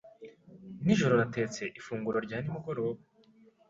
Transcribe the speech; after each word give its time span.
Nijoro 0.83 1.13
natetse 1.21 1.61
ifunguro 1.79 2.17
rya 2.25 2.37
nimugoroba. 2.39 3.01